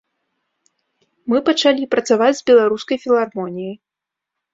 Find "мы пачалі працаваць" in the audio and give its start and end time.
1.33-2.31